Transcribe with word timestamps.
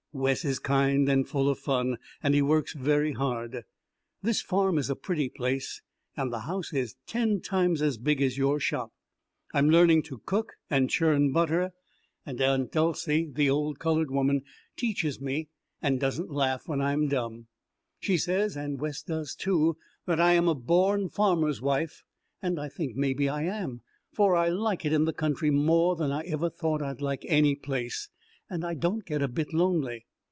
Wes 0.13 0.43
is 0.43 0.59
kind 0.59 1.07
and 1.07 1.25
full 1.25 1.47
of 1.47 1.57
fun, 1.57 1.97
and 2.21 2.33
he 2.35 2.41
works 2.41 2.73
very 2.73 3.13
hard. 3.13 3.63
This 4.21 4.41
farm 4.41 4.77
is 4.77 4.89
a 4.89 4.95
pretty 4.97 5.29
place, 5.29 5.81
and 6.17 6.33
the 6.33 6.39
house 6.41 6.73
is 6.73 6.95
ten 7.07 7.39
times 7.39 7.81
as 7.81 7.97
big 7.97 8.21
as 8.21 8.37
your 8.37 8.59
shop. 8.59 8.91
I 9.53 9.59
am 9.59 9.69
learning 9.69 10.03
to 10.03 10.17
cook 10.17 10.55
and 10.69 10.89
churn 10.89 11.31
butter, 11.31 11.71
and 12.25 12.41
Aunt 12.41 12.73
Dolcey, 12.73 13.31
the 13.33 13.49
old 13.49 13.79
coloured 13.79 14.11
woman, 14.11 14.41
teaches 14.75 15.21
me 15.21 15.47
and 15.81 15.97
doesn't 15.97 16.29
laugh 16.29 16.67
when 16.67 16.81
I 16.81 16.91
am 16.91 17.07
dumb. 17.07 17.47
She 18.01 18.17
says, 18.17 18.57
and 18.57 18.81
Wes 18.81 19.01
does, 19.01 19.33
too, 19.33 19.77
that 20.07 20.19
I 20.19 20.33
am 20.33 20.49
a 20.49 20.55
born 20.55 21.07
farmer's 21.07 21.61
wife, 21.61 22.03
and 22.41 22.59
I 22.59 22.67
think 22.67 22.97
maybe 22.97 23.29
I 23.29 23.43
am, 23.43 23.79
for 24.11 24.35
I 24.35 24.49
like 24.49 24.83
it 24.83 24.91
in 24.91 25.05
the 25.05 25.13
country 25.13 25.51
more 25.51 25.95
than 25.95 26.11
I 26.11 26.23
ever 26.23 26.49
thought 26.49 26.81
I'd 26.81 26.99
like 26.99 27.23
any 27.29 27.55
place, 27.55 28.09
and 28.49 28.65
I 28.65 28.73
don't 28.73 29.05
get 29.05 29.21
a 29.21 29.29
bit 29.29 29.53
lonely. 29.53 30.05